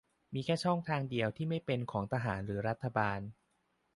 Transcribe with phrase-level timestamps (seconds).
[0.33, 0.79] มีแค่ช่อง
[1.09, 3.19] เดียวที่ไม่เป็นของทหารหรือรัฐบาล